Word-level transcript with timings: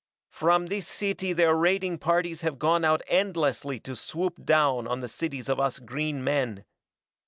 "From 0.31 0.65
this 0.65 0.87
city 0.87 1.31
their 1.31 1.53
raiding 1.53 1.99
parties 1.99 2.41
have 2.41 2.57
gone 2.57 2.83
out 2.83 3.03
endlessly 3.07 3.79
to 3.81 3.95
swoop 3.95 4.43
down 4.43 4.87
on 4.87 5.01
the 5.01 5.07
cities 5.07 5.47
of 5.47 5.59
us 5.59 5.77
green 5.77 6.23
men. 6.23 6.65